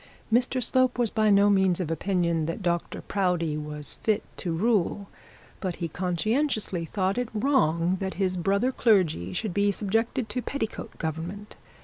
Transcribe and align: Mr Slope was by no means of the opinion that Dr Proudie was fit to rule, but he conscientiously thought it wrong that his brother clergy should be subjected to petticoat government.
Mr 0.33 0.63
Slope 0.63 0.97
was 0.97 1.11
by 1.11 1.29
no 1.29 1.47
means 1.47 1.79
of 1.79 1.87
the 1.87 1.93
opinion 1.93 2.47
that 2.47 2.63
Dr 2.63 3.03
Proudie 3.03 3.55
was 3.55 3.99
fit 4.01 4.23
to 4.37 4.51
rule, 4.51 5.09
but 5.59 5.75
he 5.75 5.87
conscientiously 5.87 6.85
thought 6.85 7.19
it 7.19 7.29
wrong 7.35 7.97
that 7.99 8.15
his 8.15 8.35
brother 8.35 8.71
clergy 8.71 9.31
should 9.31 9.53
be 9.53 9.71
subjected 9.71 10.27
to 10.29 10.41
petticoat 10.41 10.97
government. 10.97 11.55